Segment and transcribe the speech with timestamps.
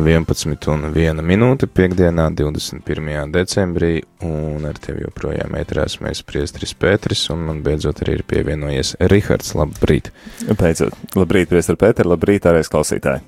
[0.00, 3.32] Ir 11 un 1 minūte piekdienā, 21.
[3.34, 8.94] decembrī, un ar tevi joprojām ētrās mēs priestris Pēteris, un man beidzot arī ir pievienojies
[9.12, 9.52] Rihards.
[9.58, 10.08] Labrīt!
[10.48, 13.20] Beidzot, labrīt, priestri Pēteri, labrīt, arī klausītāji!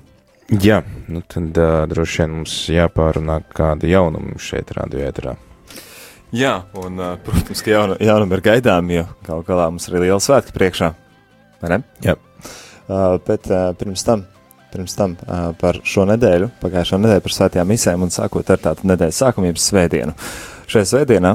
[0.65, 0.81] Jā,
[1.13, 5.37] nu tad uh, droši vien mums jāpārunā kādi jaunumi šeit radio ētrā.
[6.33, 10.21] Jā, un, uh, protams, ka jaunu, jaunumi ir gaidām, jo gal galā mums ir liela
[10.23, 10.93] svētki priekšā,
[11.61, 11.83] vai ne?
[12.01, 12.17] Jā.
[12.89, 14.25] Uh, bet uh, pirms tam
[14.73, 18.89] pirms tam uh, par šo nedēļu, pagājušo nedēļu par svētajām misēm un sākot ar tādu
[18.89, 20.15] nedēļas sākumības svētdienu.
[20.71, 21.33] Šajā svētdienā,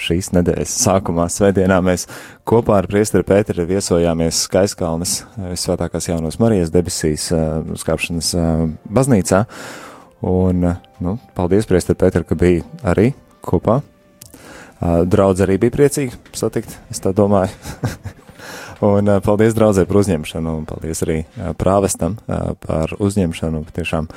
[0.00, 2.06] šīs nedēļas sākumā svētdienā mēs
[2.48, 5.20] kopā ar priesteri Pēteri viesojāmies Skaiskalnes
[5.60, 9.44] svētākās jaunos Marijas debesīs uh, skāpšanas uh, baznīcā.
[10.30, 10.66] Un,
[11.00, 13.80] nu, paldies, priesteri Pēteri, ka bija arī kopā.
[14.80, 17.52] Draudz arī bija priecīgi satikt, es tā domāju.
[18.86, 23.64] Un uh, paldies draudzē par uzņemšanu, un paldies arī uh, prāvestam uh, par uzņemšanu.
[23.76, 24.08] Tiešām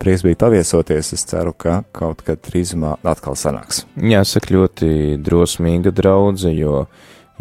[0.00, 1.12] prieks bija paviesoties.
[1.16, 3.84] Es ceru, ka kaut kad drīzumā atkal sanāks.
[3.96, 4.90] Jāsaka, ļoti
[5.24, 6.84] drosmīga draudze, jo,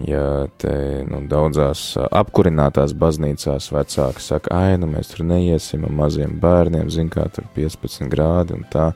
[0.05, 0.73] ja te,
[1.09, 7.11] nu, daudzās apkurinātās baznīcās vecāki saka, ai, nu mēs tur neiesim ar maziem bērniem, zin
[7.14, 8.91] kā tur 15 grādi un tā,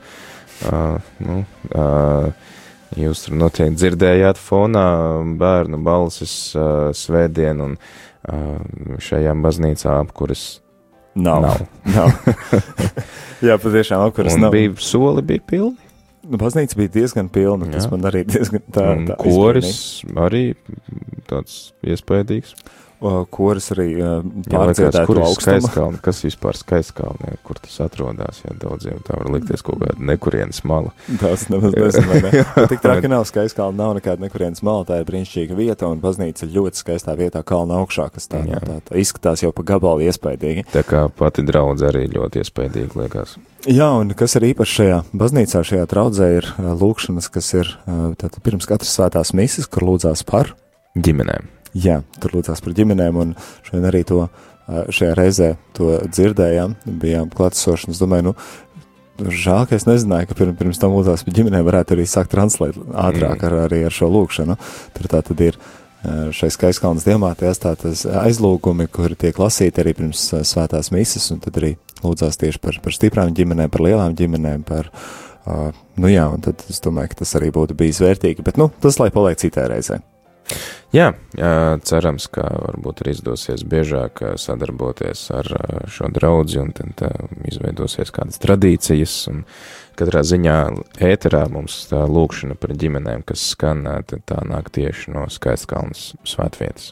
[0.69, 2.53] uh, nu, uh,
[2.99, 4.87] Jūs tur noteikti dzirdējāt fonā
[5.39, 10.43] bērnu balsis uh, svētdien un uh, šajā baznīcā apkuras
[11.15, 11.41] nav.
[11.41, 11.63] nav.
[11.95, 12.11] nav.
[13.47, 14.53] Jā, patiešām apkuras un nav.
[14.53, 15.89] bija soli bija pilni.
[16.23, 17.91] Nu, baznīca bija diezgan pilna, tas Jā.
[17.91, 18.85] man arī diezgan tā.
[19.09, 20.45] tā koris arī
[21.27, 22.55] tāds iespaidīgs.
[23.03, 24.21] O, Koris arī uh,
[25.07, 25.97] kur ir augstumu.
[26.05, 30.93] kas vispār skaistkalni, kur tas atrodas, ja daudziem tā var likties kaut kāda nekurienes mala.
[31.19, 32.31] Tas nemaz nezinu, ne?
[32.55, 35.99] Bet Tik traki nav skaists kalns, nav nekāda nekurienes mala, tā ir brīnišķīga vieta, un
[36.03, 38.61] baznīca ir ļoti skaistā vietā kalna augšā, kas tā, Jā.
[38.63, 40.63] tā, tā izskatās jau pa gabalu iespaidīgi.
[40.71, 43.35] Tā kā pati draudz arī ļoti iespaidīgi liekas.
[43.67, 47.75] Jā, un kas ir īpaši šajā baznīcā, šajā traudzē ir ā, lūkšanas, kas ir
[48.19, 50.55] tātad pirms katras svētās mises, kur lūdzās par,
[50.93, 51.47] Ģimenēm.
[51.73, 53.35] Jā, tur lūdzās par ģimenēm, un
[53.67, 54.27] šodien arī to
[54.67, 58.37] šajā reizē to dzirdējām, bijām klātesoši, es domāju, nu,
[59.13, 62.79] Žēl, ka es nezināju, ka pirms, pirms tam lūdzās par ģimenēm varētu arī sākt translēt
[62.81, 63.45] ātrāk Mm.
[63.45, 64.55] ar, arī ar šo lūkšanu.
[64.97, 65.59] Tur tā tad ir
[66.03, 71.75] šai skaistkalnas diemātēs tādas aizlūgumi, kuri tiek lasīti arī pirms svētās mises, un tad arī
[72.03, 74.89] lūdzās tieši par, par stiprām ģimenēm, par lielām ģimenēm, par,
[75.45, 78.67] uh, nu jā, un tad es domāju, ka tas arī būtu bijis vērtīgi, bet, nu,
[78.83, 80.01] tas lai paliek citai reizē.
[80.93, 81.07] Jā,
[81.87, 87.11] cerams, ka varbūt arī izdosies biežāk ā, sadarboties ar ā, šo draudzi un tad ā,
[87.49, 89.15] izveidosies kādas tradīcijas
[89.97, 90.57] katrā ziņā
[91.01, 96.91] ēterā mums tā lūkšana par ģimenēm, kas skan, tā nāk tieši no skaistkalnas svētvietas.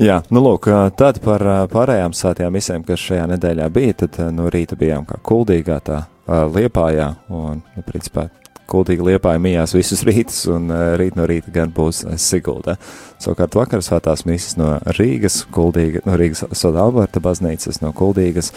[0.00, 1.42] Jā, nu lūk, tad par
[1.72, 7.08] pārējām svētajām misēm, kas šajā nedēļā bija, tad no rīta bijām kā kuldīgā tā liepājā,
[7.34, 8.28] un, nu, principā,
[8.70, 12.76] kuldīga liepāja mijās visus rītus, un ā, rīt no rīta gan būs ā, Sigulda.
[13.22, 18.52] Savukārt vakar svētās misas no Rīgas, kuldīga, no Rīgas Soda Alberta baznīcas, no kuldīgas,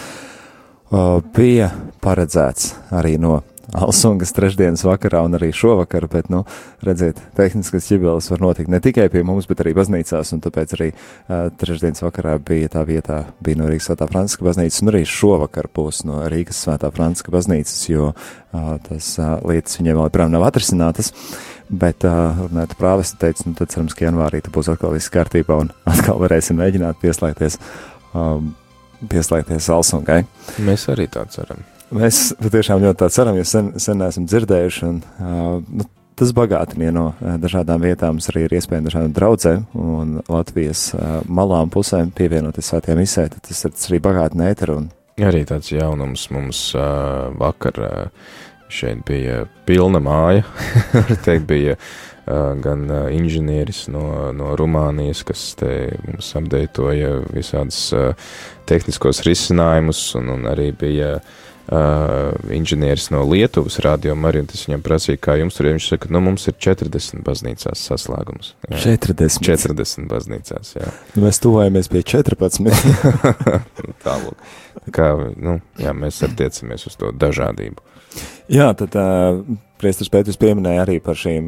[1.35, 1.71] bija
[2.03, 3.39] paredzēts arī no
[3.73, 6.43] Alsungas trešdienas vakarā un arī šovakar, bet, nu,
[6.85, 10.91] redziet, tehniskas ķibeles var notikt ne tikai pie mums, bet arī baznīcās, un tāpēc arī
[10.93, 15.69] uh, trešdienas vakarā bija tā vietā, bija no Rīgas Svētā Franciska baznīcas, un arī šovakar
[15.73, 20.47] būs no Rīgas Svētā Franciska baznīcas, jo uh, tas uh, lietas viņiem vēl joprojām nav
[20.51, 21.13] atrisinātas,
[21.69, 25.63] bet, uh, runājot prāvesti, teica, nu, tad cerams, ka janvārī tas būs atkal viss kārtībā,
[25.65, 27.57] un atkal varēsim mēģināt pieslēgties,
[28.13, 28.53] um,
[29.09, 30.21] pieslēgties Alsungai.
[30.61, 31.65] Mēs arī tā ceram.
[31.93, 35.85] Mēs patiešām ļoti ceram, jo sen, sen esam dzirdējuši, un uh, nu,
[36.17, 37.05] tas bagātina no
[37.41, 38.17] dažādām vietām.
[38.31, 43.61] Arī ir iespēja dažādām draudzēm un Latvijas uh, malām pusēm pievienoties svētajām misē, tad tas,
[43.67, 44.79] tas arī bagātina ēteru.
[44.81, 44.89] Un,
[45.21, 48.25] Arī tāds jaunums mums uh, vakar uh,
[48.73, 50.43] šeit bija pilna māja.
[50.97, 51.79] Var teikt, bija
[52.25, 55.67] gan inženieris no, no Rumānijas, kas te
[56.07, 58.31] mums apdeitoja visādus uh,
[58.65, 65.21] tehniskos risinājumus, un, un arī bija uh, inženieris no Lietuvas rādījuma arī, tas viņam prasīja,
[65.21, 65.77] kā jums tur ir.
[65.77, 68.53] Viņš saka, nu mums ir 40 baznīcās saslēgums.
[68.69, 68.97] Jā.
[68.99, 69.41] 40.
[69.49, 70.91] 40 baznīcās, jā.
[71.15, 72.61] Nu, mēs tuvojamies pie 14.
[73.85, 74.45] Nu, Tālāk.
[74.85, 75.07] Tā kā,
[75.41, 77.81] nu, jā, mēs arī tiecamies uz to dažādību.
[78.51, 79.39] Jā, tad uh,
[79.81, 81.47] Priestris Pēters pieminēja arī par šīm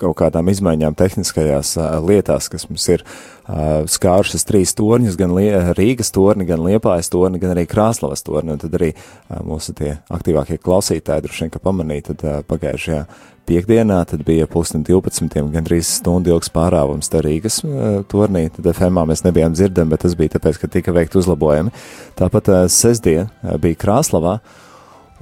[0.00, 5.52] kaut kādām izmaiņām tehniskajās uh, lietās, kas mums ir uh, skārušas trīs torņus, gan Lie
[5.76, 9.98] Rīgas torni, gan Liepājas torni, gan arī Krāslavas torni, un tad arī uh, mūsu tie
[10.08, 13.04] aktīvākie klausītāji droši vien, ka pamanīja, tad uh, pagājušajā
[13.48, 19.04] piekdienā, tad bija pusdien 12, gandrīz stundu ilgs pārāvums tā Rīgas uh, tornī, tad FMā
[19.12, 21.72] mēs nebijām dzirdami, bet tas bija tāpēc, ka tika veikt uzlabojumi.
[22.18, 24.38] Tāpat uh, sestdien uh, bija Krāslavā,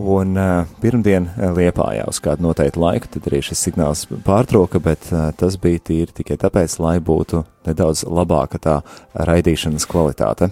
[0.01, 5.29] Un uh, pirmdien liepājā uz kādu noteiktu laiku, tad arī šis signāls pārtrauka, bet uh,
[5.37, 8.79] tas bija tīri tikai tāpēc, lai būtu nedaudz labāka tā
[9.13, 10.49] raidīšanas kvalitāte.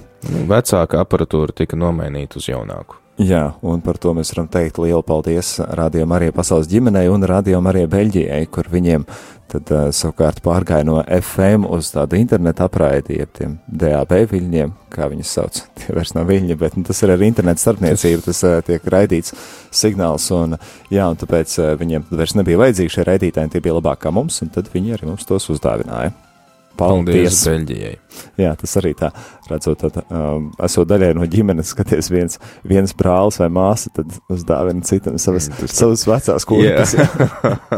[0.50, 3.00] Vecāka aparatūra tika nomainīta uz jaunāku.
[3.20, 7.58] Jā, un par to mēs varam teikt lielu paldies Radio Marijai pasaules ģimenei un Radio
[7.60, 9.04] Marijai Beļģijai, kur viņiem
[9.50, 15.10] tad uh, savukārt pārgāja no FM uz tādu internetu apraidi, jeb tiem DAB viļņiem, kā
[15.12, 15.60] viņus sauc.
[15.82, 19.36] Tie vairs nav viļņi, bet nu, tas ir arī internetu starpniecība, tas uh, tiek raidīts
[19.82, 20.56] signāls, un
[20.88, 24.40] jā, un tāpēc uh, viņiem vairs nebija vajadzīgi šie raidītāji, tie bija labāk kā mums,
[24.40, 26.16] un tad viņi arī mums tos uzdāvināja.
[26.80, 27.94] Paldies Beļģijai.
[28.40, 29.10] Jā, tas arī tā,
[29.50, 34.84] redzot, tad, um, esot daļai no ģimenes, skaties viens, viens brālis vai māsa, tad uzdāvina
[34.88, 36.94] citam savas, mm, savas vecās kūrības.
[36.98, 37.16] Yeah.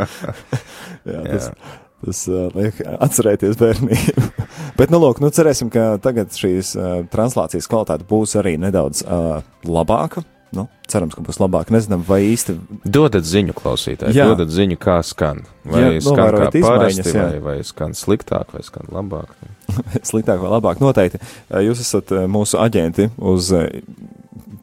[1.12, 1.78] jā, tas, yeah.
[2.06, 4.28] tas uh, liek atcerēties bērnību.
[4.78, 9.42] Bet, nu, lūk, nu, cerēsim, ka tagad šīs uh, translācijas kvalitāte būs arī nedaudz uh,
[9.68, 10.24] labāka.
[10.52, 11.70] Nu, cerams, ka būs labāk.
[11.72, 12.58] Nezinām, vai īsti.
[12.84, 15.44] Dodat ziņu klausītājai, dodat ziņu, kā skan.
[15.64, 17.24] Vai jā, skan kā parasti, jā.
[17.30, 19.32] vai, vai skan sliktāk, vai skan labāk.
[20.10, 21.22] sliktāk vai labāk, noteikti.
[21.68, 23.48] Jūs esat mūsu aģenti uz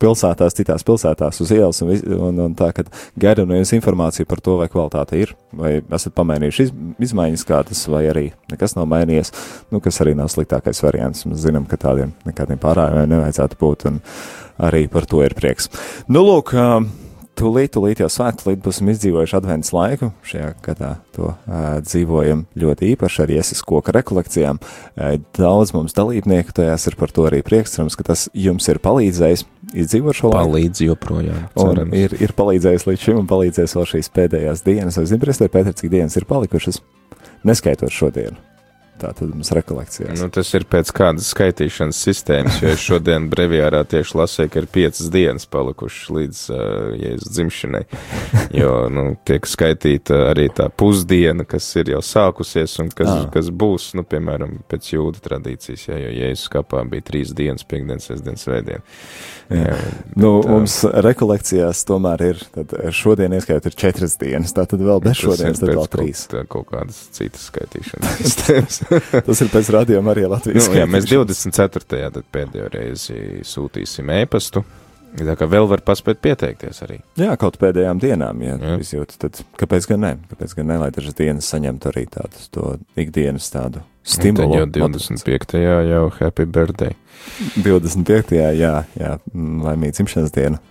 [0.01, 2.85] pilsētās, citās pilsētās, uz ielas, un, un, un tā, ka
[3.19, 6.75] gaidām no jums informāciju par to, vai kvalitāte ir, vai esat pamainījuši iz,
[7.09, 9.33] izmaiņas kādas, vai arī nekas nav mainījies,
[9.73, 11.25] nu, kas arī nav sliktākais variants.
[11.29, 13.89] Mēs zinām, ka tādiem nekādiem pārējiem nevajadzētu būt.
[13.89, 14.03] Un,
[14.59, 15.69] arī par to ir prieks.
[16.11, 16.51] Nu, lūk,
[17.39, 20.11] tūlīt, tūlīt jau svētku, tūlīt būsim izdzīvojuši adventas laiku.
[20.27, 24.59] Šajā gadā to uh, dzīvojam ļoti īpaši ar iesas koka rekolekcijām.
[24.59, 28.81] Uh, daudz mums dalībnieku tajās ir par to arī prieks, cerams, ka tas jums ir
[28.83, 30.49] palīdzējis izdzīvot šo laiku.
[30.49, 31.47] Palīdz joprojām.
[31.61, 34.99] Un ir, ir palīdzējis līdz šim un palīdzēs vēl šīs pēdējās dienas.
[34.99, 36.81] Vai zini, Pēter, cik dienas ir palikušas?
[37.47, 38.48] Neskaitot šodienu.
[38.99, 40.19] Tā tad mums rekolekcijās.
[40.19, 44.67] Nu, tas ir pēc kādas skaitīšanas sistēmas, jo es šodien brevijārā tieši lasīju, ka ir
[44.73, 46.59] piecas dienas palikušas līdz uh,
[46.99, 47.83] Jēzus dzimšanai.
[48.55, 53.25] Jo, nu, tiek skaitīta arī tā pusdiena, kas ir jau sākusies un kas, ah.
[53.33, 58.09] kas būs, nu, piemēram, pēc jūda tradīcijas, jā, jo Jēzus kapā bija trīs dienas, piekdienas,
[58.11, 58.83] sestdienas, svētdien.
[58.83, 59.39] Jā.
[59.49, 60.75] Jā, bet, nu, mums
[61.05, 65.71] rekolekcijās tomēr ir, tad šodien ieskaitot ir četras dienas, tā tad vēl bez šodienas, tad
[65.73, 66.21] vēl trīs.
[66.29, 68.77] Kaut, kaut kādas citas skaitīšanas sistēmas.
[69.27, 70.69] Tas ir pēc radījuma arī Latvijas.
[70.69, 72.11] Nu, jā, mēs 24.
[72.15, 74.63] tad pēdējo reizi sūtīsim ēpastu.
[75.17, 76.99] Tā kā vēl var paspēt pieteikties arī.
[77.17, 78.75] Jā, kaut pēdējām dienām, ja jā.
[78.83, 80.11] izjūt, tad kāpēc gan ne?
[80.29, 82.65] Kāpēc gan ne, lai dažas dienas saņemtu arī tādu to
[82.99, 84.53] ikdienas tādu stimulu.
[84.53, 85.57] Nu, jau 25.
[85.89, 86.93] jau happy birthday.
[87.57, 88.37] 25.
[88.37, 90.61] jā, jā, laimīgi dzimšanas diena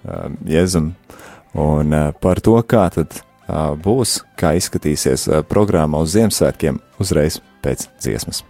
[0.46, 0.92] Jēzum.
[1.58, 3.20] Un par to, kā tad
[3.82, 8.44] būs, kā izskatīsies programma uz Ziemassvētkiem uzreiz pēc dziesmas.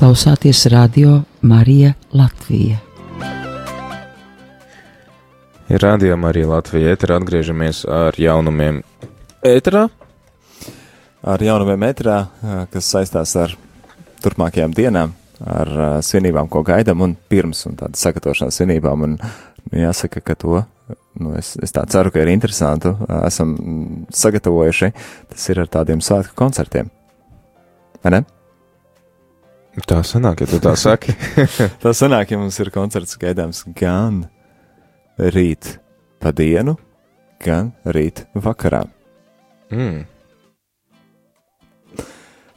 [0.00, 2.78] Klausāties radio Marija Latvija.
[5.68, 8.78] Rādījumā arī Latvija ēterā atgriežamies ar jaunumiem
[9.44, 9.82] ēterā.
[11.20, 12.16] Ar jaunumiem ēterā,
[12.72, 13.52] kas saistās ar
[14.24, 15.12] turpmākajām dienām,
[15.44, 15.74] ar
[16.06, 19.04] svinībām, ko gaidām, un pirms un tāda sagatavošanās svinībām.
[19.04, 20.64] Un, nu, jāsaka, ka to,
[21.20, 23.56] nu, es, es tā ceru, ka ir interesantu, esam
[24.08, 24.94] sagatavojuši.
[25.36, 26.88] Tas ir ar tādiem svētku koncertiem.
[28.00, 28.26] Vai ne?
[29.86, 31.14] Tā sanāk, ja tu tā saki.
[31.84, 34.24] tā sanāk, ja mums ir koncerts gaidāms gan
[35.20, 35.76] rīt
[36.20, 36.74] pa dienu,
[37.44, 38.82] gan rīt vakarā.
[39.70, 40.08] Mm.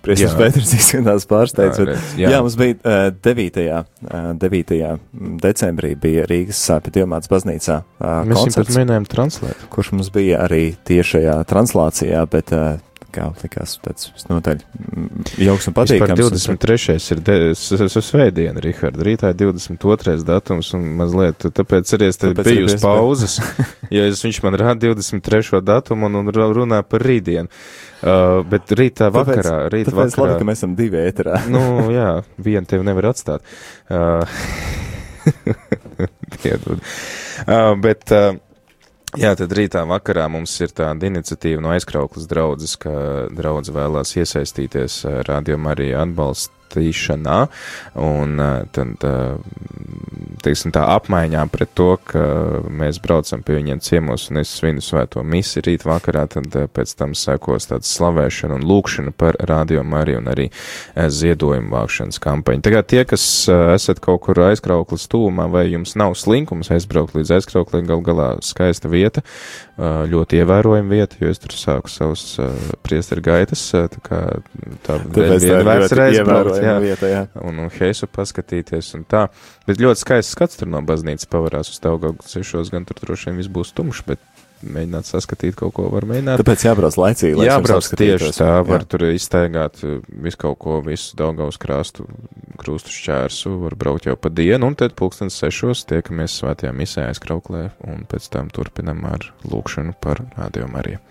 [0.03, 1.79] Priecājos, Pēters izskatās pārsteigts.
[1.79, 2.31] Jā, bet, jā.
[2.33, 3.61] jā, mums bija uh, 9.
[4.09, 4.73] Uh, 9.
[5.45, 8.57] decembrī bija Rīgas sāpju diamāts baznīcā uh, Mēs koncerts.
[8.57, 9.63] Mēs pat mēģinājām translēt.
[9.71, 12.73] Kurš mums bija arī tiešajā translācijā, bet uh,
[13.13, 16.19] kā likās, tāds visnotaļ mm, jauks un patīkams.
[16.19, 16.97] 23.
[17.15, 20.17] ir de, svētdiena, Rihard, rītā ir 22.
[20.27, 23.39] datums un mazliet, tāpēc arī es te tāpēc biju uz pauzes,
[23.93, 25.61] jo es, viņš man rāda 23.
[25.63, 27.51] datumu un, un runā par rītdienu.
[28.03, 30.33] Uh, bet rītā vakarā, tāpēc, rītā tāpēc vakarā.
[30.33, 31.37] labi, ka mēs esam divi ēterā.
[31.53, 31.61] nu,
[31.93, 33.45] jā, vienu tevi nevar atstāt.
[33.87, 34.27] Uh,
[36.43, 36.83] piedod.
[37.47, 38.35] Uh, bet, uh,
[39.19, 42.93] Jā, tad rītā vakarā mums ir tāda iniciatīva no aizkrauklas draudzes, ka
[43.29, 45.91] draudze vēlās iesaistīties rādījumā arī
[46.73, 47.37] atbalstīšanā,
[48.01, 48.41] un
[48.73, 49.05] tad,
[50.43, 52.23] teiksim tā, apmaiņā pret to, ka
[52.69, 57.13] mēs braucam pie viņiem ciemos un es svinu svēto misi rīt vakarā, tad pēc tam
[57.15, 60.49] sekos tāds slavēšana un lūkšana par rādījumu arī un arī
[60.95, 62.63] ziedojumu vākšanas kampaņu.
[62.65, 67.83] Tagad tie, kas esat kaut kur aizkrauklas tūmā vai jums nav slinkums aizbraukt līdz aizkrauklī,
[67.87, 69.23] gal galā skaista vieta,
[69.77, 72.35] ļoti ievērojama vieta, jo es tur sāku savus
[72.85, 74.19] priesteru gaitas, tā kā
[74.85, 77.23] tā viena vērts reiz braukt, jā, vieta, jā.
[77.43, 79.27] Un, un heisu paskatīties un tā.
[79.67, 83.41] Bet ļoti skaists skats tur no baznīcas pavarās uz Taugaugu sešos, gan tur droši vien
[83.41, 84.23] viss būs tumšs, bet
[84.63, 86.41] mēģināt saskatīt kaut ko, var mēģināt.
[86.41, 88.89] Tāpēc jābrauc laicīgi, lai jābrauc tieši tā, var jā.
[88.93, 92.07] tur iztaigāt uh, visu kaut ko, visu Daugavas krāstu,
[92.61, 97.65] krūstu šķērsu, var braukt jau pa dienu, un tad pulkstens sešos tiekamies svētajā misē aizkrauklē,
[97.89, 101.01] un pēc tam turpinam ar lūkšanu par Radio Mariju.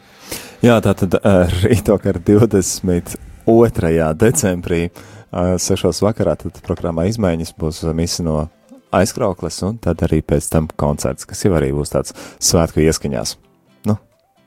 [0.65, 1.19] Jā, tā tad
[1.67, 4.07] rītokar 22.
[4.23, 4.85] decembrī,
[5.33, 8.47] sešos vakarā, tad programmā izmaiņas būs misi no
[8.93, 13.37] aizkrauklis, un tad arī pēc tam koncerts, kas jau arī būs tāds svētku ieskaņās.
[13.89, 13.97] Nu,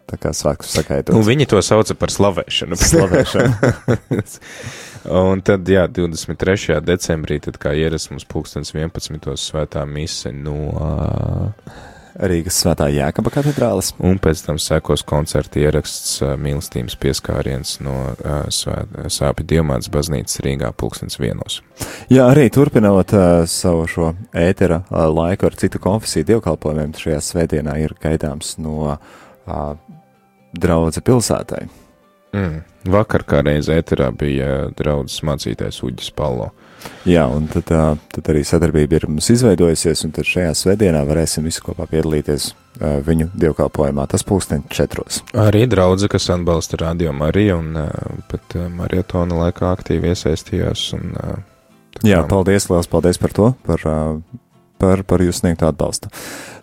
[0.09, 1.15] tā kā svētku sakaitot.
[1.17, 2.77] Nu, viņi to sauca par slavēšanu.
[2.77, 3.73] slavēšanu.
[5.25, 6.79] un tad, jā, 23.
[6.85, 9.33] decembrī, tad kā ierasts mums pulkstens 11.
[9.41, 10.59] svētā mise no.
[10.77, 13.91] Uh, Rīgas svētā Jēkaba katedrālis.
[13.99, 18.15] Un pēc tam sekos koncerta ieraksts mīlestības pieskāriens no
[18.49, 21.59] Sāpju Diemāts baznīcas Rīgā pulkstens vienos.
[22.07, 23.11] Jā, arī turpinot
[23.51, 28.95] savu šo ētera laiku ar citu konfesiju dievkalpojumiem, šajā svētdienā ir gaidāms no
[30.55, 31.65] draudze pilsētai.
[32.35, 32.59] Mm.
[32.91, 36.51] Vakar kā reiz ēterā bija draudzes mācītājs Uģis Palo.
[37.09, 37.81] Jā, un tad, tā,
[38.13, 42.99] tad arī sadarbība ir mums izveidojusies, un tad šajā svētdienā varēsim visi kopā piedalīties uh,
[43.07, 44.05] viņu dievkalpojumā.
[44.11, 45.23] Tas pulksten četros.
[45.33, 47.71] Arī draudze, kas atbalsta radio Mariju un
[48.29, 51.13] pat marietona laikā aktīvi iesaistījās un
[51.95, 53.79] Tā Jā, kā- paldies, liels paldies par to, par,
[54.81, 56.11] par, par jūsu sniegto atbalstu.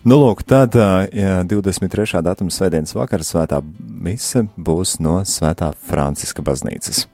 [0.03, 2.21] Nu, lūk, tad jā, 23.
[2.25, 7.05] datuma svētdienas vakarā svētā mise būs no Svētā Franciska baznīcas.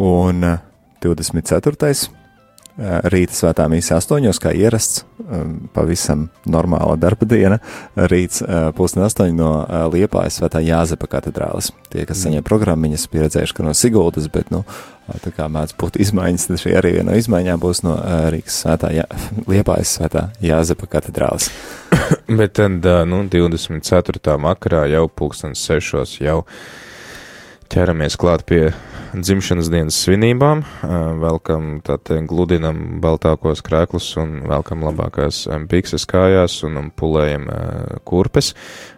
[0.00, 0.56] Un ā,
[1.04, 2.19] 24.
[2.78, 4.30] Ā, rīta svētā mise 8.
[4.42, 5.42] kā ierasts, ā,
[5.74, 7.60] pavisam normāla darba diena,
[7.96, 9.50] rīts ā, pusdien 8 no
[9.92, 11.72] Liepājas svētā Jāzepa katedrāles.
[11.90, 14.62] Tie, kas saņem programmiņas, pieredzējuši, ka no Siguldas, bet, nu,
[15.24, 17.96] tā kā mēdz būt izmaiņas, tad šī arī viena no izmaiņām būs no
[18.34, 19.06] Rīgas svētā, Jā,
[19.50, 21.50] Liepājas svētā Jāzepa katedrāles.
[22.40, 24.36] Bet tad, nu, 24.
[24.44, 26.44] vakarā jau pulkstens sešos jau
[27.70, 28.70] ķeramies klāt pie
[29.14, 30.62] dzimšanas dienas svinībām,
[31.20, 37.48] velkam, tā te gludinam baltākos krēklus un velkam labākās ā, bikses kājās un, un pulējam
[38.08, 38.52] kurpes,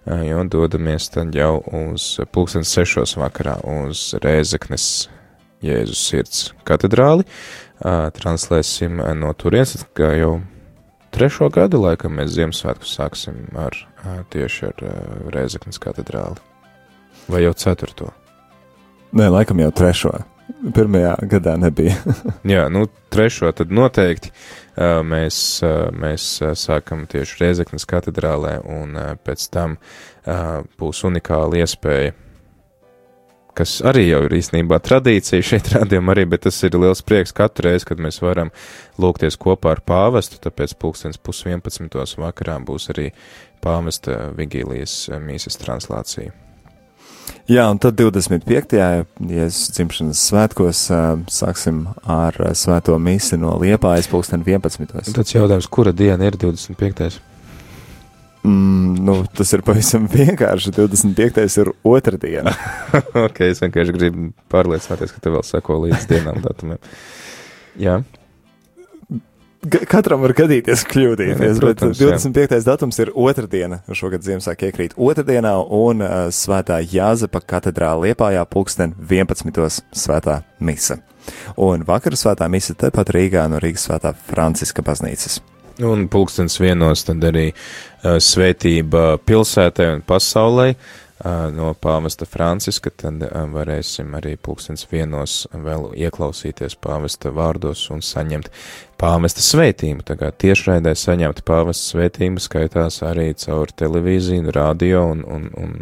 [0.04, 4.86] jo dodamies tad jau uz pulkstens sešos vakarā uz Rēzeknes
[5.62, 7.26] Jēzus sirds katedrāli,
[8.18, 10.32] translēsim no turienes, kā jau
[11.14, 13.76] trešo gadu laikam mēs Ziemassvētkus sāksim ar
[14.34, 14.88] tieši ar
[15.34, 16.42] Rēzeknes katedrāli.
[17.30, 18.10] Vai jau ceturto?
[19.12, 20.12] Nē, laikam jau trešo.
[20.72, 21.94] Pirmajā gadā nebija.
[22.54, 24.32] Jā, nu trešo tad noteikti
[25.04, 25.36] mēs,
[25.92, 26.26] mēs
[26.60, 29.76] sākam tieši Rēzeknes katedrālē un pēc tam
[30.80, 32.14] būs unikāla iespēja
[33.56, 37.68] kas arī jau ir īstenībā tradīcija šeit rādījumā arī, bet tas ir liels prieks katru
[37.68, 38.52] reizi, kad mēs varam
[39.02, 42.16] lūgties kopā ar pāvestu, tāpēc pulkstens pus 11.
[42.22, 43.10] vakarā būs arī
[43.64, 46.32] pāvesta vigīlijas mīsas translācija.
[47.50, 48.78] Jā, un tad 25.
[49.28, 50.84] Jēzus dzimšanas svētkos
[51.32, 55.10] sāksim ar svēto misi no Liepājas pulksten 11.
[55.10, 57.18] Tāds jautājums, kura diena ir 25.
[58.42, 60.72] Mm, nu, tas ir pavisam vienkārši.
[60.78, 61.44] 25.
[61.62, 62.54] ir otrdiena.
[63.26, 66.80] ok, es vienkārši gribu pārliecināties, ka tev vēl seko līdz dienām datumiem.
[67.80, 68.00] Jā,
[69.62, 72.08] Katram var gadīties kļūdīties, Jā, bet protams, jā.
[72.16, 72.64] 25.
[72.66, 73.78] datums ir otrdiena.
[73.94, 79.84] Šogad Ziemassvētku iekrīt otrdienā, un uh, Svētā Jāzepa katedrāla Liepājā pulksten 11.
[79.94, 80.98] svētā mise.
[81.54, 85.38] Un vakar svētā mise tepat Rīgā no Rīgas svētā Franciska baznīcas.
[85.82, 90.90] un pulkstens vienos tad arī uh, svētība pilsētai un pasaulē uh,
[91.54, 98.50] no pāvesta Franciska, tad uh, varēsim arī pulkstens vienos vēl ieklausīties pāvesta vārdos un saņemt
[99.00, 100.06] pāvesta svētību.
[100.08, 105.76] Tā kā tiešraidē saņemt pāvesta svētību skaitās arī caur televīziju, radio un, un, un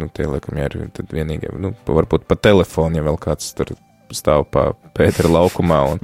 [0.00, 3.72] nu, tie, laikam, jā, ir vienīgie, nu, varbūt pa telefonu, ja vēl kāds tur
[4.14, 6.00] stāv pa Pētera laukumā un,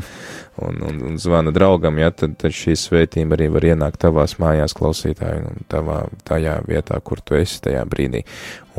[0.61, 4.77] un, un, un zvana draugam, ja, tad, tad šī svētība arī var ienākt tavās mājās
[4.77, 8.25] klausītāji un tavā, tajā vietā, kur tu esi tajā brīdī.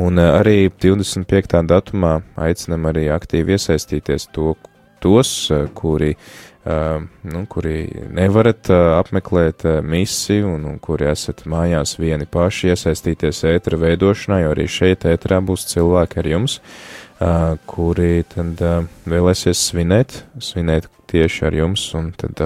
[0.01, 1.63] Un eh, arī 25.
[1.69, 4.55] datumā aicinam arī aktīvi iesaistīties to,
[5.03, 6.99] tos, eh, kuri, eh,
[7.33, 7.77] nu, kuri
[8.13, 14.43] nevarat eh, apmeklēt eh, misiju un, un kuri esat mājās vieni paši iesaistīties ētera veidošanā,
[14.45, 17.03] jo arī šeit ēterā būs cilvēki ar jums, uh,
[17.69, 18.62] kuri tad
[19.09, 22.41] vēlēsies svinēt, svinēt tieši ar jums, un tad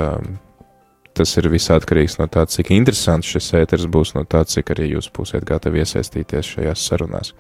[1.18, 4.92] tas ir viss atkarīgs no tā, cik interesants šis ēters būs, no tā, cik arī
[4.94, 7.34] jūs būsiet gatavi iesaistīties šajās sarunās.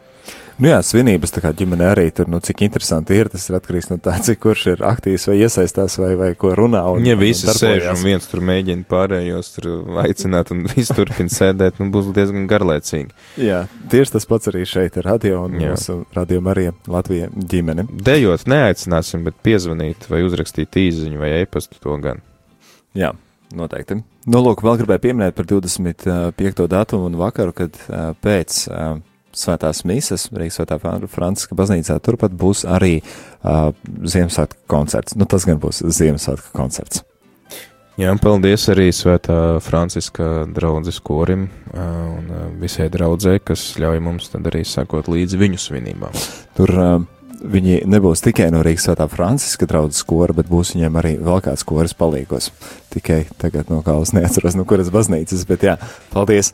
[0.57, 3.91] Nu jā, svinības tā kā ģimene arī tur, nu cik interesanti ir, tas ir atkarīgs
[3.91, 6.81] no tā, cik kurš ir aktīvs vai iesaistās vai, vai ko runā.
[6.95, 9.67] Un, Ja visi un sēž un viens tur mēģina pārējos tur
[10.01, 13.13] aicināt un visi turpina sēdēt, nu būs diezgan garlaicīgi.
[13.45, 13.61] Jā,
[13.93, 15.75] tieši tas pats arī šeit ir radio un Jā.
[15.75, 17.85] mūsu radio Marija Latvija ģimene.
[18.09, 22.25] Dejot neaicināsim, bet piezvanīt vai uzrakstīt īziņu vai e-pastu to gan.
[22.97, 23.13] Jā,
[23.55, 24.01] noteikti.
[24.27, 26.65] Nu, lūk, vēl gribēju pieminēt par 25.
[26.71, 27.77] datumu un vakaru, kad
[28.23, 28.63] pēc
[29.37, 35.17] svētās mīsas Rīgas svētā Fran- Franciska baznīcā turpat būs arī uh, Ziemassvētku koncerts.
[35.17, 37.03] Nu, tas gan būs Ziemassvētku koncerts.
[37.97, 42.27] Jā, paldies arī Svētā Franciska draudzes korim ā, un
[42.61, 46.19] visai draudzē, kas ļauj mums tad arī sakot līdzi viņu svinībām.
[46.59, 46.99] Tur uh,
[47.41, 51.65] viņi nebūs tikai no Rīgas svētā Franciska draudzes kora, bet būs viņiem arī vēl kāds
[51.67, 52.49] koris palīgos.
[52.93, 55.77] Tikai tagad no kālas neatceros, no kuras baznīcas, bet jā,
[56.13, 56.53] paldies.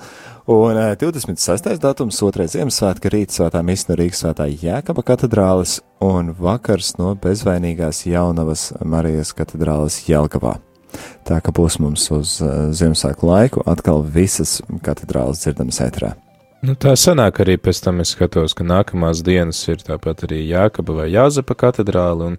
[0.49, 1.69] Un uh, 26.
[1.79, 2.49] datums, 2.
[2.51, 9.31] Ziemassvētka rīta svētā misija no Rīgas svētā Jēkaba katedrāles un vakars no bezvainīgās jaunavas Marijas
[9.37, 10.57] katedrāles Jelgavā.
[11.23, 16.11] Tā kā būs mums uz uh, Ziemassvētku laiku atkal visas katedrāles dzirdamas ētrā.
[16.63, 21.01] Nu, tā sanāk arī pēc tam es skatos, ka nākamās dienas ir tāpat arī Jākaba
[21.01, 22.37] vai Jāzepa katedrāle un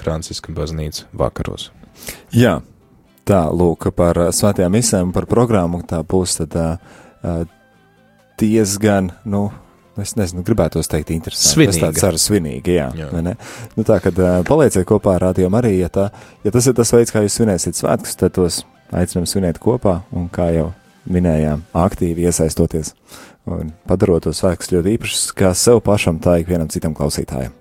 [0.00, 1.68] Franciska baznīca vakaros.
[2.34, 2.56] Jā,
[3.22, 5.84] tā lūk par ā, svētajām misēm, par programmu.
[5.86, 7.36] Tā būs tad, ā, ā,
[8.42, 9.44] diezgan nu,
[10.02, 11.52] es nezinu, gribētos teikt, interesanti.
[11.54, 11.76] Svinīga.
[11.76, 12.88] Es tāds arī svinīgi, jā.
[12.98, 13.36] Jā.
[13.76, 16.08] Nu, tā, kad uh, palieciet kopā ar rādījumu arī, ja, tā,
[16.42, 20.26] ja tas ir tas veids, kā jūs svinēsiet svētkus, tad tos aicinām svinēt kopā un,
[20.26, 20.72] kā jau
[21.06, 22.94] minējām, aktīvi iesaistoties
[23.50, 27.52] un padarot tos svētkus ļoti īpašus, kā sev pašam, tā ikvienam citam klausītājam.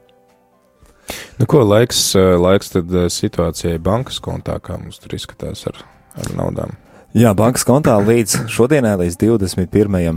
[1.37, 5.75] Nu, ko laiks, eh, laiks tad eh, situācijai bankas kontā, kā mums tur izskatās ar,
[6.15, 6.71] ar naudām?
[7.13, 9.97] Jā, bankas kontā līdz šodienai, līdz 21.
[10.01, 10.09] eh,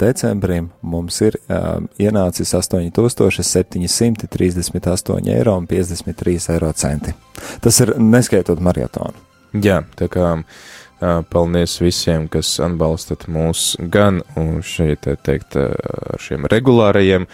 [0.00, 7.12] decembrim, mums ir um, ienācis 8738 eiro un 53 eiro centi.
[7.60, 9.12] Tas ir neskaitot marietonu.
[9.60, 10.44] Jā, tā kā
[11.00, 14.20] paldies visiem, kas atbalstat mūs gan
[14.66, 15.70] šeit, te teikt, uh,
[16.14, 17.28] ar šiem regulārajiem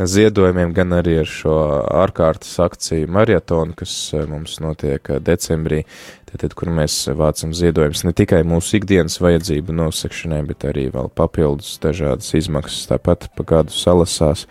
[0.00, 1.56] ziedojumiem, gan arī ar šo
[2.00, 5.82] ārkārtas akciju marietonu, kas uh, mums notiek decembrī,
[6.30, 11.76] tad, kur mēs vācam ziedojumus ne tikai mūsu ikdienas vajadzību nosakšanai, bet arī vēl papildus
[11.82, 14.46] dažādas izmaksas, tāpat pa gadu salasās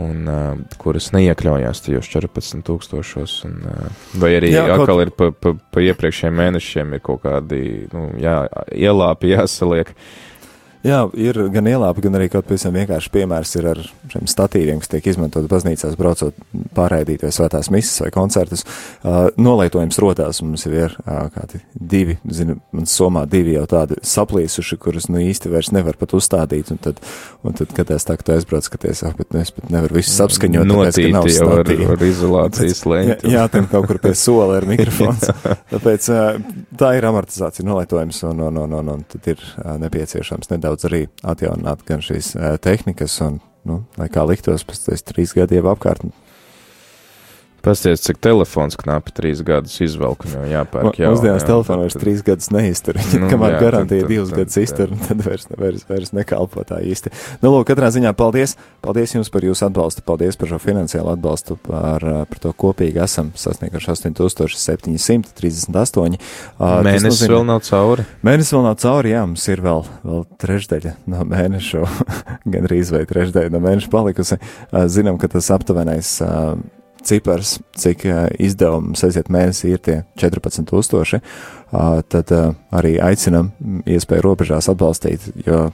[0.00, 5.04] un uh, kuras neiekļaujās tajos 14 tūkstošos, un, uh, vai arī Jā, jā, kaut- atkal
[5.04, 8.40] ir pa, pa, pa iepriekšējiem mēnešiem ir kaut kādi, nu, jā,
[8.74, 9.94] ielāpi jāsaliek.
[10.80, 14.88] Jā, ir gan ielāpa, gan arī kaut pavisam vienkārši piemērs ir ar šiem statīviem, kas
[14.88, 16.36] tiek izmantot baznīcās, braucot
[16.76, 18.64] pārēdīt vai svētās misas vai koncertus.
[19.04, 23.98] Uh, nolaitojums rotās mums jau ir uh, kādi divi, zinu, man somā divi jau tādi
[24.08, 27.04] saplīsuši, kurus nu īsti vairs nevar pat uzstādīt, un tad,
[27.44, 30.00] un tad kad es tā, ka tu aizbrauc, skaties, ah, bet nu es pat nevaru
[30.00, 33.18] visus apskaņot, tāpēc, ka nav jau ar, ar izolācijas lēņu.
[33.36, 35.28] jā tam kaut kur pie sola ir mikrofons.
[35.74, 36.24] Tāpēc ā,
[36.80, 41.06] tā ir amortizācija, nolaitojums, un, un, un, un, un tad ir ā, nepieciešams nedaudz arī
[41.26, 46.04] atjaunināt gan šīs tehnikas, un, nu, lai kā liktos, pēc tam trīs gadiem apkārt.
[47.62, 51.10] Pasties, cik telefons knapi trīs gadus izvelk, un jau jāpērk jā,
[51.44, 52.96] telefonu vairs trīs gadus neiztur.
[52.96, 56.12] Nu, Nu, Kamēr jā, garantija tad- tad- divus tad- gadus iztur, tad vairs, vairs, vairs
[56.16, 57.10] nekalpo tā īsti.
[57.42, 58.56] Nu, lūk, katrā ziņā paldies.
[58.80, 60.00] Paldies jums par jūsu atbalstu.
[60.08, 61.58] Paldies par šo finansiālu atbalstu.
[61.68, 66.16] Par, ā, par to kopīgi esam sasnieguši 8738.
[66.16, 66.18] Ā,
[66.58, 68.04] tas Mēnesis nozīmē- vēl nav cauri.
[68.24, 71.84] Mēnesis vēl nav cauri, jā, mums ir vēl, vēl trešdaļa no mēneša,
[72.52, 74.38] gan arī vai trešdaļa no mēneša palikusi.
[74.72, 76.56] Ā, Zinām, ka tas aptuvenais ā,
[77.06, 81.20] cipars, cik ā, izdevumi mums aiziet mēnesī, ir tie 14,000.
[82.10, 82.32] Tad
[82.74, 83.52] arī aicinam
[83.86, 85.68] iespēju robežās atbalstīt, jo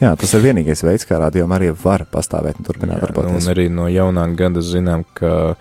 [0.00, 3.44] jā, tas ir vienīgais veids, kā rādījumam arī var pastāvēt un turpināt darboties.
[3.44, 5.54] un arī no jaunā gada zinām, ka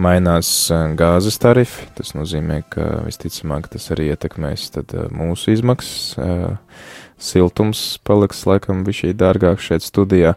[0.00, 1.88] mainās eh, gāzes tarifi.
[1.98, 6.18] Tas nozīmē, ka visticamāk tas arī ietekmēs tad, eh, mūsu izmaksas.
[6.18, 6.58] eh,
[7.20, 10.32] Siltums paliks laikam bija dārgāk šeit studijā.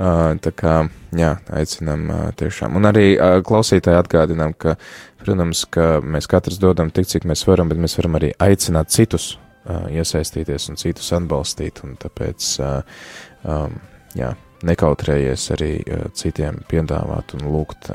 [0.00, 0.74] Tā kā,
[1.12, 2.06] jā, aicinām
[2.40, 2.78] tiešām.
[2.78, 4.78] Un arī klausītāji atgādinām, ka,
[5.20, 9.34] protams, ka mēs katrs dodam tik, cik mēs varam, bet mēs varam arī aicināt citus
[9.68, 11.82] iesaistīties un citus atbalstīt.
[11.84, 12.48] Un tāpēc,
[14.16, 14.32] jā,
[14.72, 15.72] nekautrējies arī
[16.16, 17.92] citiem piedāvāt un lūgt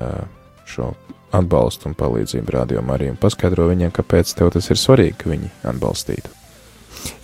[0.70, 0.94] šo
[1.36, 5.56] atbalstu un palīdzību rādījumam arī un paskaidro viņiem, kāpēc tev tas ir svarīgi, ka viņi
[5.74, 6.45] atbalstītu.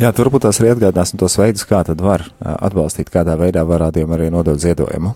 [0.02, 3.88] Jā, tur varbūt tās arī atgādināsim tos veidus, kā tad var atbalstīt, kādā veidā var
[3.88, 5.14] rādījumu arī nodot ziedojumu.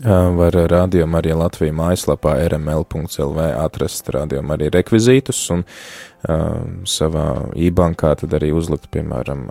[0.00, 8.38] Var rādījumu arī Latvijas mājaslapā rml.lv atrast rādījumu arī rekvizītus un uh, savā e-bankā tad
[8.38, 9.44] arī uzlikt, piemēram,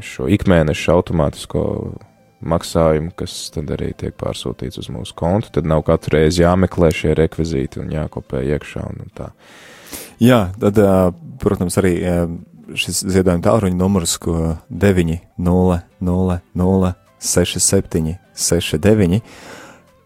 [0.00, 1.64] šo ikmēneša automātisko
[2.44, 5.52] maksājumu, kas tad arī tiek pārsūtīts uz mūsu kontu.
[5.58, 9.30] Tad nav katru reizi jāmeklē šie rekvizīti un jākopē iekšā un, tā.
[10.22, 10.80] Jā, tad,
[11.42, 11.94] protams, arī
[12.74, 15.80] šis ziedojuma tālruņa numurs, ko 900
[17.24, 19.20] 67 69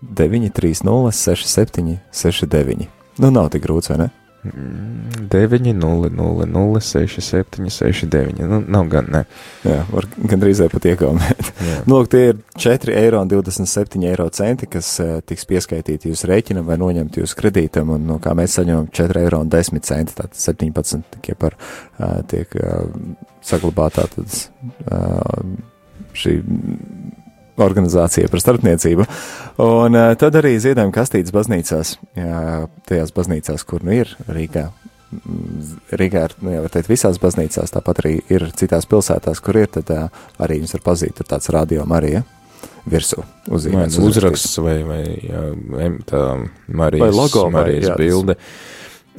[0.03, 2.88] 930 67 69.
[3.18, 3.99] Nu, nav tik grūts, vai ne?
[3.99, 3.99] 9, 0, 0, 0, 6, 7, 6, 9.
[3.99, 4.28] Nu, nav
[8.92, 9.22] gan, ne.
[9.66, 11.51] Jā, var gandrīz pat iegaumēt.
[11.66, 11.79] Jā.
[11.88, 17.24] Nu, lūk, tie ir 4,27 eiro centi, kas uh, tiks pieskaitīti jūsu rēķinam vai noņemti
[17.24, 19.42] jūsu kredītam, un no kā mēs saņemam 4,10 eiro,
[20.14, 22.87] tātad 17 tikai par uh, tiek uh,
[23.44, 24.38] saglabātā tad,
[26.18, 26.38] šī
[27.64, 29.07] organizācija par starpniecību.
[29.64, 32.42] Un uh, tad arī ziedojuma kastītes baznīcās, jā,
[32.88, 34.68] tajās baznīcās, kur nu ir Rīgā.
[35.09, 39.57] Mm, Rīgā ir, nu, jau var teikt, visās baznīcās, tāpat arī ir citās pilsētās, kur
[39.62, 40.09] ir, tad uh,
[40.44, 42.25] arī jums var pazīt, tur tāds radio Marija
[42.88, 43.59] virsū nu
[44.09, 45.42] uzraksts vai, vai jā,
[46.09, 46.21] tā
[46.73, 48.37] Marijas, Vai logo, vai- Marijas jā, tas- bilde.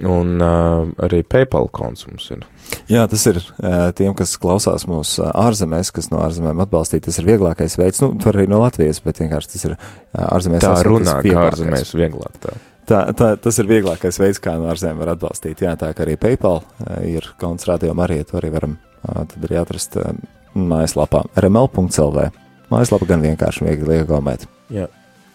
[0.08, 2.46] Un uh, arī PayPal konts mums ir.
[2.92, 7.04] Jā, tas ir uh, tiem, kas klausās mūsu ārzemēs, kas no ārzemēm atbalstīt.
[7.08, 10.64] Tas ir vieglākais veids, nu, tur arī no Latvijas, bet vienkārši tas ir uh, ārzemēs.
[10.64, 12.56] Tā runā, kā ārzemēs vieglāk tā.
[12.90, 15.62] Tā, tā, tas ir vieglākais veids, kā no ārzemēm var atbalstīt.
[15.66, 19.50] Jā, tā kā arī PayPal uh, ir konts rādījumā arī, to arī varam uh, tad
[19.50, 20.14] arī atrast uh,
[20.58, 22.30] mājaslapā rml.lv.
[22.70, 24.46] Mājaslapa gan vienkārši viegli iegaumēt.
[24.74, 24.88] Jā.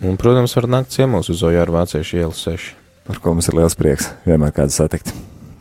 [0.04, 2.83] Un, protams, var nākt ciemos uz Ojāru Vāciešu ielu 6.
[3.04, 5.10] Par ko mums ir liels prieks vienmēr kādu satikt.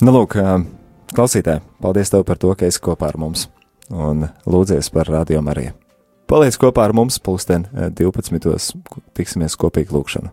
[0.04, 0.38] Nu, lūk,
[1.16, 3.50] klausītāji, paldies tev par to, ka esi kopā ar mums
[3.92, 5.76] un lūdzies par Radio Mariju.
[6.32, 7.68] Paliec kopā ar mums, pulksten
[8.00, 8.80] 12.
[9.14, 10.32] tiksimies kopīgi lūkšanu.